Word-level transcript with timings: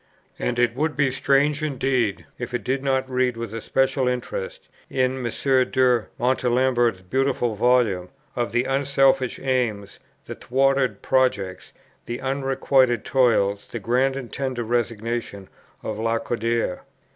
And 0.39 0.57
it 0.57 0.73
would 0.75 0.97
be 0.97 1.11
strange 1.11 1.61
indeed 1.61 2.25
if 2.39 2.55
I 2.55 2.57
did 2.57 2.81
not 2.81 3.07
read 3.07 3.37
with 3.37 3.53
a 3.53 3.61
special 3.61 4.07
interest, 4.07 4.67
in 4.89 5.23
M. 5.23 5.23
de 5.31 6.07
Montalembert's 6.19 7.03
beautiful 7.03 7.53
volume, 7.53 8.09
of 8.35 8.51
the 8.51 8.63
unselfish 8.63 9.37
aims, 9.39 9.99
the 10.25 10.33
thwarted 10.33 11.03
projects, 11.03 11.71
the 12.07 12.19
unrequited 12.19 13.05
toils, 13.05 13.67
the 13.67 13.77
grand 13.77 14.15
and 14.15 14.33
tender 14.33 14.63
resignation 14.63 15.49
of 15.83 15.99
Lacordaire. 15.99 16.81